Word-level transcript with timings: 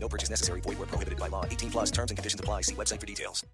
No 0.00 0.08
purchase 0.08 0.30
necessary. 0.30 0.60
Void 0.60 0.78
where 0.78 0.86
prohibited 0.86 1.18
by 1.18 1.28
law. 1.28 1.44
18 1.44 1.70
plus 1.70 1.90
terms 1.90 2.10
and 2.10 2.16
conditions 2.16 2.40
apply. 2.40 2.62
See 2.62 2.74
website 2.74 3.00
for 3.00 3.06
details. 3.06 3.44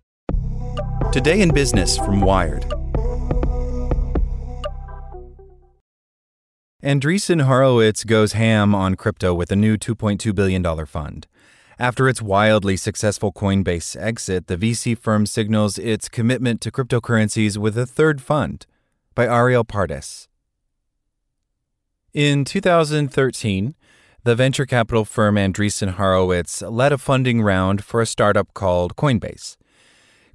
Today 1.12 1.40
in 1.40 1.52
Business 1.52 1.96
from 1.96 2.20
Wired. 2.20 2.64
Andreessen 6.82 7.42
Horowitz 7.42 8.02
goes 8.02 8.32
ham 8.32 8.74
on 8.74 8.96
crypto 8.96 9.32
with 9.32 9.52
a 9.52 9.56
new 9.56 9.76
$2.2 9.76 10.34
billion 10.34 10.86
fund. 10.86 11.28
After 11.78 12.08
its 12.08 12.20
wildly 12.20 12.76
successful 12.76 13.32
Coinbase 13.32 13.96
exit, 14.00 14.48
the 14.48 14.56
VC 14.56 14.98
firm 14.98 15.26
signals 15.26 15.78
its 15.78 16.08
commitment 16.08 16.60
to 16.62 16.72
cryptocurrencies 16.72 17.56
with 17.56 17.78
a 17.78 17.86
third 17.86 18.20
fund 18.20 18.66
by 19.14 19.26
Arielle 19.26 19.66
Pardes. 19.66 20.26
In 22.12 22.44
2013, 22.44 23.74
the 24.24 24.36
venture 24.36 24.66
capital 24.66 25.04
firm 25.04 25.34
Andreessen 25.34 25.94
Horowitz 25.94 26.62
led 26.62 26.92
a 26.92 26.98
funding 26.98 27.42
round 27.42 27.82
for 27.82 28.00
a 28.00 28.06
startup 28.06 28.54
called 28.54 28.94
Coinbase. 28.94 29.56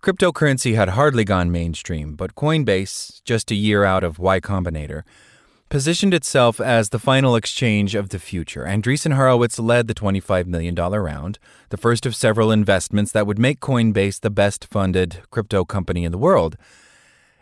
Cryptocurrency 0.04 0.76
had 0.76 0.90
hardly 0.90 1.24
gone 1.24 1.52
mainstream, 1.52 2.16
but 2.16 2.36
Coinbase, 2.36 3.24
just 3.24 3.50
a 3.50 3.56
year 3.56 3.86
out 3.86 4.04
of 4.04 4.20
Y 4.20 4.42
Combinator, 4.42 5.04
positioned 5.70 6.14
itself 6.14 6.60
as 6.60 6.90
the 6.90 7.00
final 7.00 7.38
exchange 7.38 7.96
of 7.96 8.10
the 8.10 8.20
future. 8.20 8.66
Andreessen 8.66 9.16
Horowitz 9.16 9.58
led 9.58 9.88
the 9.88 9.96
$25 9.96 10.48
million 10.48 10.76
round, 10.76 11.40
the 11.70 11.78
first 11.78 12.06
of 12.06 12.16
several 12.16 12.52
investments 12.52 13.14
that 13.14 13.26
would 13.26 13.40
make 13.40 13.62
Coinbase 13.62 14.20
the 14.20 14.30
best 14.30 14.66
funded 14.66 15.22
crypto 15.32 15.64
company 15.64 16.04
in 16.04 16.12
the 16.12 16.18
world. 16.18 16.58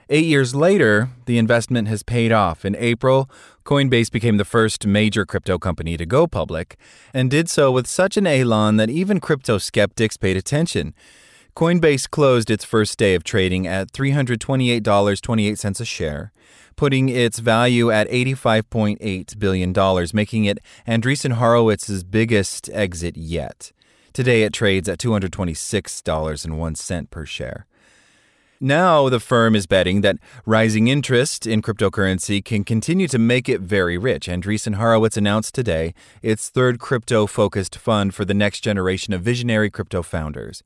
Eight 0.07 0.25
years 0.25 0.53
later, 0.53 1.09
the 1.25 1.39
investment 1.39 1.87
has 1.87 2.03
paid 2.03 2.31
off. 2.31 2.63
In 2.63 2.75
April, 2.75 3.27
Coinbase 3.63 4.11
became 4.11 4.37
the 4.37 4.45
first 4.45 4.85
major 4.85 5.25
crypto 5.25 5.57
company 5.57 5.97
to 5.97 6.05
go 6.05 6.27
public, 6.27 6.77
and 7.11 7.31
did 7.31 7.49
so 7.49 7.71
with 7.71 7.87
such 7.87 8.15
an 8.15 8.27
elan 8.27 8.77
that 8.77 8.91
even 8.91 9.19
crypto 9.19 9.57
skeptics 9.57 10.15
paid 10.15 10.37
attention. 10.37 10.93
Coinbase 11.55 12.07
closed 12.07 12.51
its 12.51 12.63
first 12.63 12.99
day 12.99 13.15
of 13.15 13.23
trading 13.23 13.65
at 13.65 13.91
$328.28 13.93 15.79
a 15.79 15.85
share, 15.85 16.31
putting 16.75 17.09
its 17.09 17.39
value 17.39 17.89
at 17.89 18.07
$85.8 18.09 19.39
billion, 19.39 19.73
making 20.13 20.45
it 20.45 20.59
Andreessen 20.87 21.37
Horowitz's 21.37 22.03
biggest 22.03 22.69
exit 22.69 23.17
yet. 23.17 23.71
Today 24.13 24.43
it 24.43 24.53
trades 24.53 24.87
at 24.87 24.99
$226.01 24.99 27.09
per 27.09 27.25
share. 27.25 27.65
Now, 28.61 29.09
the 29.09 29.19
firm 29.19 29.53
is 29.53 29.67
betting 29.67 29.99
that 30.01 30.17
rising 30.45 30.87
interest 30.87 31.45
in 31.45 31.61
cryptocurrency 31.61 32.43
can 32.43 32.63
continue 32.63 33.07
to 33.09 33.19
make 33.19 33.49
it 33.49 33.59
very 33.59 33.97
rich. 33.97 34.27
Andreessen 34.27 34.75
Horowitz 34.75 35.17
announced 35.17 35.53
today 35.53 35.93
its 36.21 36.49
third 36.49 36.79
crypto 36.79 37.27
focused 37.27 37.75
fund 37.75 38.15
for 38.15 38.23
the 38.23 38.33
next 38.33 38.61
generation 38.61 39.13
of 39.13 39.21
visionary 39.21 39.69
crypto 39.69 40.01
founders. 40.01 40.63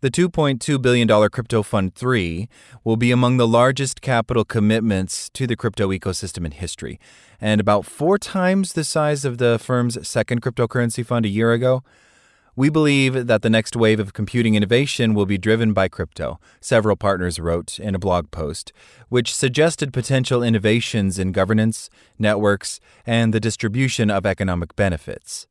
The 0.00 0.10
$2.2 0.10 0.80
billion 0.80 1.28
Crypto 1.28 1.62
Fund 1.62 1.94
3 1.94 2.48
will 2.84 2.96
be 2.96 3.10
among 3.10 3.36
the 3.36 3.46
largest 3.46 4.00
capital 4.00 4.46
commitments 4.46 5.28
to 5.34 5.46
the 5.46 5.56
crypto 5.56 5.90
ecosystem 5.90 6.46
in 6.46 6.52
history, 6.52 6.98
and 7.38 7.60
about 7.60 7.84
four 7.84 8.16
times 8.16 8.72
the 8.72 8.82
size 8.82 9.26
of 9.26 9.36
the 9.36 9.58
firm's 9.58 10.08
second 10.08 10.40
cryptocurrency 10.40 11.04
fund 11.04 11.26
a 11.26 11.28
year 11.28 11.52
ago. 11.52 11.82
We 12.56 12.68
believe 12.68 13.26
that 13.26 13.42
the 13.42 13.50
next 13.50 13.76
wave 13.76 14.00
of 14.00 14.12
computing 14.12 14.54
innovation 14.54 15.14
will 15.14 15.26
be 15.26 15.38
driven 15.38 15.72
by 15.72 15.88
crypto, 15.88 16.38
several 16.60 16.96
partners 16.96 17.38
wrote 17.38 17.78
in 17.78 17.94
a 17.94 17.98
blog 17.98 18.30
post, 18.30 18.72
which 19.08 19.34
suggested 19.34 19.92
potential 19.92 20.42
innovations 20.42 21.18
in 21.18 21.32
governance, 21.32 21.90
networks, 22.18 22.80
and 23.06 23.32
the 23.32 23.40
distribution 23.40 24.10
of 24.10 24.26
economic 24.26 24.74
benefits. 24.76 25.46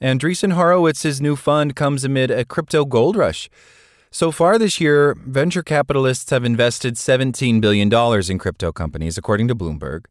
Andreessen 0.00 0.54
Horowitz's 0.54 1.20
new 1.20 1.34
fund 1.34 1.74
comes 1.74 2.04
amid 2.04 2.30
a 2.30 2.44
crypto 2.44 2.84
gold 2.84 3.16
rush. 3.16 3.48
So 4.10 4.30
far 4.30 4.58
this 4.58 4.80
year, 4.80 5.16
venture 5.18 5.62
capitalists 5.62 6.30
have 6.30 6.44
invested 6.44 6.94
$17 6.94 7.60
billion 7.60 7.92
in 8.30 8.38
crypto 8.38 8.70
companies, 8.70 9.18
according 9.18 9.48
to 9.48 9.56
Bloomberg. 9.56 10.04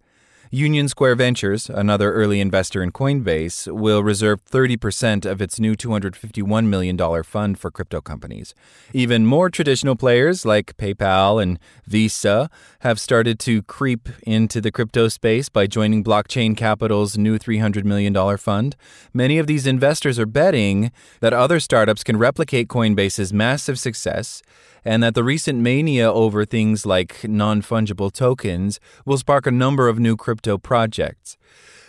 Union 0.54 0.88
Square 0.88 1.16
Ventures, 1.16 1.68
another 1.68 2.14
early 2.14 2.40
investor 2.40 2.84
in 2.84 2.92
Coinbase, 2.92 3.74
will 3.74 4.04
reserve 4.04 4.46
30% 4.46 5.26
of 5.26 5.42
its 5.42 5.60
new 5.60 5.74
$251 5.76 6.68
million 6.68 7.24
fund 7.24 7.58
for 7.58 7.72
crypto 7.72 8.00
companies. 8.00 8.54
Even 8.94 9.26
more 9.26 9.50
traditional 9.50 9.96
players 9.96 10.46
like 10.46 10.78
PayPal 10.78 11.42
and 11.42 11.58
Visa 11.88 12.52
have 12.82 13.00
started 13.00 13.40
to 13.40 13.64
creep 13.64 14.10
into 14.28 14.62
the 14.62 14.72
crypto 14.72 15.08
space 15.08 15.50
by 15.50 15.66
joining 15.66 16.04
Blockchain 16.04 16.56
Capital's 16.56 17.18
new 17.18 17.40
$300 17.40 17.84
million 17.84 18.38
fund. 18.38 18.76
Many 19.12 19.40
of 19.40 19.48
these 19.48 19.66
investors 19.66 20.20
are 20.20 20.28
betting 20.28 20.92
that 21.20 21.34
other 21.34 21.60
startups 21.60 22.04
can 22.04 22.18
replicate 22.18 22.68
Coinbase's 22.68 23.34
massive 23.34 23.80
success 23.80 24.44
and 24.86 25.02
that 25.02 25.16
the 25.16 25.24
recent 25.24 25.60
mania 25.60 26.12
over 26.12 26.46
things 26.46 26.86
like 26.86 27.28
non 27.28 27.62
fungible 27.62 28.12
tokens 28.12 28.80
will 29.06 29.18
spark 29.18 29.48
a 29.48 29.52
number 29.52 29.88
of 29.88 29.98
new 29.98 30.18
crypto 30.18 30.43
projects. 30.62 31.38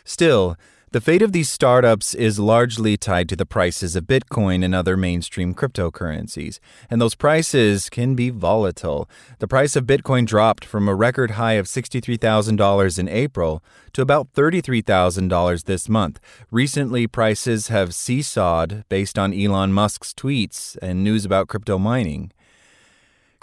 Still, 0.04 0.56
the 0.94 1.00
fate 1.00 1.22
of 1.22 1.32
these 1.32 1.50
startups 1.50 2.14
is 2.14 2.38
largely 2.38 2.96
tied 2.96 3.28
to 3.30 3.34
the 3.34 3.44
prices 3.44 3.96
of 3.96 4.04
Bitcoin 4.04 4.64
and 4.64 4.76
other 4.76 4.96
mainstream 4.96 5.52
cryptocurrencies, 5.52 6.60
and 6.88 7.00
those 7.00 7.16
prices 7.16 7.90
can 7.90 8.14
be 8.14 8.30
volatile. 8.30 9.10
The 9.40 9.48
price 9.48 9.74
of 9.74 9.86
Bitcoin 9.86 10.24
dropped 10.24 10.64
from 10.64 10.88
a 10.88 10.94
record 10.94 11.32
high 11.32 11.54
of 11.54 11.66
$63,000 11.66 12.96
in 12.96 13.08
April 13.08 13.60
to 13.92 14.02
about 14.02 14.32
$33,000 14.34 15.64
this 15.64 15.88
month. 15.88 16.20
Recently, 16.52 17.08
prices 17.08 17.66
have 17.66 17.88
seesawed 17.88 18.84
based 18.88 19.18
on 19.18 19.34
Elon 19.34 19.72
Musk's 19.72 20.14
tweets 20.14 20.76
and 20.80 21.02
news 21.02 21.24
about 21.24 21.48
crypto 21.48 21.76
mining. 21.76 22.30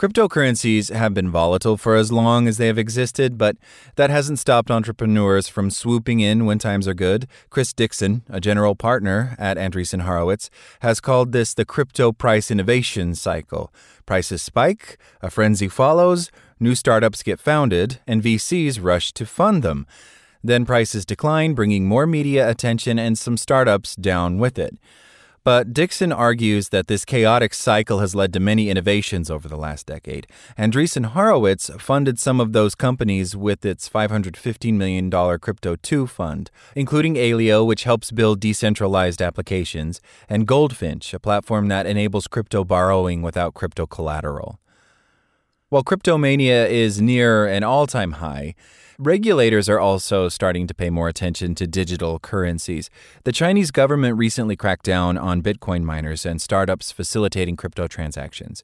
Cryptocurrencies 0.01 0.91
have 0.91 1.13
been 1.13 1.29
volatile 1.29 1.77
for 1.77 1.95
as 1.95 2.11
long 2.11 2.47
as 2.47 2.57
they 2.57 2.65
have 2.65 2.79
existed, 2.79 3.37
but 3.37 3.55
that 3.97 4.09
hasn't 4.09 4.39
stopped 4.39 4.71
entrepreneurs 4.71 5.47
from 5.47 5.69
swooping 5.69 6.19
in 6.19 6.47
when 6.47 6.57
times 6.57 6.87
are 6.87 6.95
good. 6.95 7.27
Chris 7.51 7.71
Dixon, 7.71 8.23
a 8.27 8.41
general 8.41 8.73
partner 8.73 9.35
at 9.37 9.57
Andreessen 9.57 10.01
Horowitz, 10.01 10.49
has 10.79 11.01
called 11.01 11.33
this 11.33 11.53
the 11.53 11.65
crypto 11.65 12.11
price 12.11 12.49
innovation 12.49 13.13
cycle. 13.13 13.71
Prices 14.07 14.41
spike, 14.41 14.97
a 15.21 15.29
frenzy 15.29 15.67
follows, 15.67 16.31
new 16.59 16.73
startups 16.73 17.21
get 17.21 17.39
founded, 17.39 17.99
and 18.07 18.23
VCs 18.23 18.83
rush 18.83 19.11
to 19.13 19.23
fund 19.23 19.61
them. 19.61 19.85
Then 20.43 20.65
prices 20.65 21.05
decline, 21.05 21.53
bringing 21.53 21.85
more 21.85 22.07
media 22.07 22.49
attention 22.49 22.97
and 22.97 23.19
some 23.19 23.37
startups 23.37 23.95
down 23.95 24.39
with 24.39 24.57
it. 24.57 24.79
But 25.43 25.73
Dixon 25.73 26.11
argues 26.11 26.69
that 26.69 26.85
this 26.85 27.03
chaotic 27.03 27.55
cycle 27.55 27.97
has 27.99 28.13
led 28.13 28.31
to 28.33 28.39
many 28.39 28.69
innovations 28.69 29.31
over 29.31 29.47
the 29.47 29.57
last 29.57 29.87
decade. 29.87 30.27
Andreessen 30.55 31.07
Horowitz 31.07 31.71
funded 31.79 32.19
some 32.19 32.39
of 32.39 32.53
those 32.53 32.75
companies 32.75 33.35
with 33.35 33.65
its 33.65 33.89
$515 33.89 34.73
million 34.73 35.09
Crypto 35.39 35.75
2 35.75 36.05
fund, 36.05 36.51
including 36.75 37.15
Aleo, 37.15 37.65
which 37.65 37.85
helps 37.85 38.11
build 38.11 38.39
decentralized 38.39 39.19
applications, 39.19 39.99
and 40.29 40.45
Goldfinch, 40.47 41.11
a 41.11 41.19
platform 41.19 41.69
that 41.69 41.87
enables 41.87 42.27
crypto 42.27 42.63
borrowing 42.63 43.23
without 43.23 43.55
crypto 43.55 43.87
collateral. 43.87 44.59
While 45.69 45.83
cryptomania 45.83 46.69
is 46.69 47.01
near 47.01 47.47
an 47.47 47.63
all 47.63 47.87
time 47.87 48.11
high, 48.13 48.53
Regulators 49.03 49.67
are 49.67 49.79
also 49.79 50.29
starting 50.29 50.67
to 50.67 50.75
pay 50.75 50.91
more 50.91 51.07
attention 51.07 51.55
to 51.55 51.65
digital 51.65 52.19
currencies. 52.19 52.91
The 53.23 53.31
Chinese 53.31 53.71
government 53.71 54.15
recently 54.15 54.55
cracked 54.55 54.85
down 54.85 55.17
on 55.17 55.41
Bitcoin 55.41 55.81
miners 55.81 56.23
and 56.23 56.39
startups 56.39 56.91
facilitating 56.91 57.55
crypto 57.55 57.87
transactions. 57.87 58.63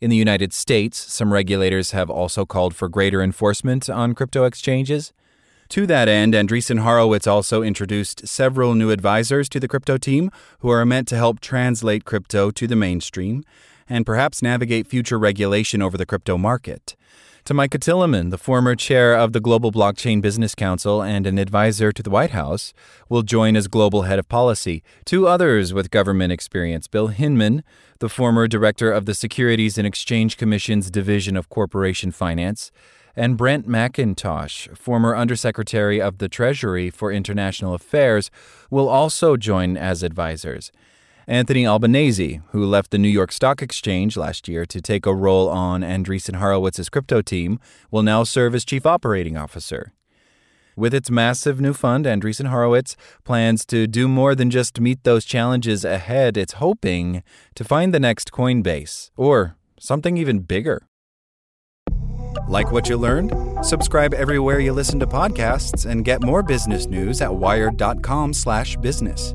In 0.00 0.10
the 0.10 0.16
United 0.16 0.52
States, 0.52 0.96
some 0.96 1.32
regulators 1.32 1.90
have 1.90 2.08
also 2.08 2.46
called 2.46 2.76
for 2.76 2.88
greater 2.88 3.20
enforcement 3.20 3.90
on 3.90 4.14
crypto 4.14 4.44
exchanges. 4.44 5.12
To 5.70 5.86
that 5.88 6.06
end, 6.06 6.34
Andreessen 6.34 6.78
Horowitz 6.78 7.26
also 7.26 7.64
introduced 7.64 8.28
several 8.28 8.76
new 8.76 8.92
advisors 8.92 9.48
to 9.48 9.58
the 9.58 9.66
crypto 9.66 9.98
team 9.98 10.30
who 10.60 10.68
are 10.68 10.86
meant 10.86 11.08
to 11.08 11.16
help 11.16 11.40
translate 11.40 12.04
crypto 12.04 12.52
to 12.52 12.68
the 12.68 12.76
mainstream 12.76 13.42
and 13.88 14.06
perhaps 14.06 14.40
navigate 14.40 14.86
future 14.86 15.18
regulation 15.18 15.82
over 15.82 15.98
the 15.98 16.06
crypto 16.06 16.38
market 16.38 16.94
Tomicah 17.44 17.78
Tillemann, 17.78 18.30
the 18.30 18.38
former 18.38 18.74
chair 18.74 19.14
of 19.14 19.34
the 19.34 19.40
Global 19.40 19.70
Blockchain 19.70 20.22
Business 20.22 20.54
Council 20.54 21.02
and 21.02 21.26
an 21.26 21.36
advisor 21.36 21.92
to 21.92 22.02
the 22.02 22.08
White 22.08 22.30
House, 22.30 22.72
will 23.10 23.20
join 23.20 23.54
as 23.54 23.68
global 23.68 24.04
head 24.04 24.18
of 24.18 24.30
policy. 24.30 24.82
Two 25.04 25.28
others 25.28 25.74
with 25.74 25.90
government 25.90 26.32
experience 26.32 26.88
Bill 26.88 27.08
Hinman, 27.08 27.62
the 27.98 28.08
former 28.08 28.48
director 28.48 28.90
of 28.90 29.04
the 29.04 29.12
Securities 29.12 29.76
and 29.76 29.86
Exchange 29.86 30.38
Commission's 30.38 30.90
Division 30.90 31.36
of 31.36 31.50
Corporation 31.50 32.12
Finance, 32.12 32.72
and 33.14 33.36
Brent 33.36 33.68
McIntosh, 33.68 34.74
former 34.74 35.14
Undersecretary 35.14 36.00
of 36.00 36.16
the 36.16 36.30
Treasury 36.30 36.88
for 36.88 37.12
International 37.12 37.74
Affairs, 37.74 38.30
will 38.70 38.88
also 38.88 39.36
join 39.36 39.76
as 39.76 40.02
advisors. 40.02 40.72
Anthony 41.26 41.66
Albanese, 41.66 42.40
who 42.50 42.64
left 42.64 42.90
the 42.90 42.98
New 42.98 43.08
York 43.08 43.32
Stock 43.32 43.62
Exchange 43.62 44.16
last 44.16 44.48
year 44.48 44.66
to 44.66 44.80
take 44.80 45.06
a 45.06 45.14
role 45.14 45.48
on 45.48 45.80
Andreessen 45.80 46.36
Horowitz's 46.36 46.90
crypto 46.90 47.22
team, 47.22 47.58
will 47.90 48.02
now 48.02 48.24
serve 48.24 48.54
as 48.54 48.64
chief 48.64 48.84
operating 48.84 49.36
officer. 49.36 49.92
With 50.76 50.92
its 50.92 51.10
massive 51.10 51.60
new 51.60 51.72
fund, 51.72 52.04
Andreessen 52.04 52.48
Horowitz 52.48 52.96
plans 53.22 53.64
to 53.66 53.86
do 53.86 54.08
more 54.08 54.34
than 54.34 54.50
just 54.50 54.80
meet 54.80 55.04
those 55.04 55.24
challenges 55.24 55.84
ahead. 55.84 56.36
It's 56.36 56.54
hoping 56.54 57.22
to 57.54 57.64
find 57.64 57.94
the 57.94 58.00
next 58.00 58.32
Coinbase 58.32 59.10
or 59.16 59.56
something 59.78 60.16
even 60.16 60.40
bigger. 60.40 60.88
Like 62.48 62.72
what 62.72 62.88
you 62.88 62.96
learned? 62.96 63.32
Subscribe 63.64 64.12
everywhere 64.12 64.58
you 64.58 64.72
listen 64.72 64.98
to 65.00 65.06
podcasts 65.06 65.86
and 65.86 66.04
get 66.04 66.22
more 66.22 66.42
business 66.42 66.86
news 66.86 67.22
at 67.22 67.34
wired.com/business. 67.34 69.34